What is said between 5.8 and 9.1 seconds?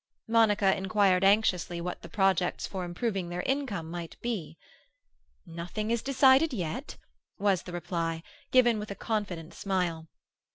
is decided yet," was the reply, given with a